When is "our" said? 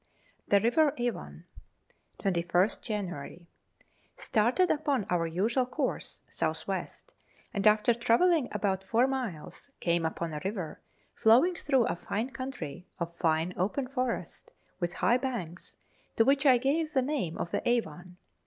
5.11-5.27